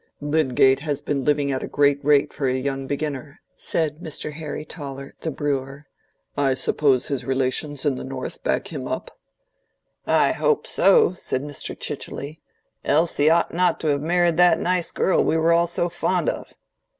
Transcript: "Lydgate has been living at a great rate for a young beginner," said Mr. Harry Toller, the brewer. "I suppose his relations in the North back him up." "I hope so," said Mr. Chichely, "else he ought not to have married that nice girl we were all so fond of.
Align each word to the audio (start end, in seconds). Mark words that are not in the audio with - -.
"Lydgate 0.19 0.79
has 0.79 0.99
been 0.99 1.23
living 1.23 1.51
at 1.51 1.61
a 1.61 1.67
great 1.67 2.03
rate 2.03 2.33
for 2.33 2.47
a 2.47 2.55
young 2.55 2.87
beginner," 2.87 3.39
said 3.55 3.99
Mr. 3.99 4.31
Harry 4.31 4.65
Toller, 4.65 5.13
the 5.21 5.29
brewer. 5.29 5.85
"I 6.35 6.55
suppose 6.55 7.09
his 7.09 7.23
relations 7.23 7.85
in 7.85 7.93
the 7.97 8.03
North 8.03 8.41
back 8.41 8.73
him 8.73 8.87
up." 8.87 9.15
"I 10.07 10.31
hope 10.31 10.65
so," 10.65 11.13
said 11.13 11.43
Mr. 11.43 11.79
Chichely, 11.79 12.41
"else 12.83 13.17
he 13.17 13.29
ought 13.29 13.53
not 13.53 13.79
to 13.81 13.89
have 13.89 14.01
married 14.01 14.37
that 14.37 14.59
nice 14.59 14.91
girl 14.91 15.23
we 15.23 15.37
were 15.37 15.53
all 15.53 15.67
so 15.67 15.87
fond 15.87 16.29
of. 16.29 16.51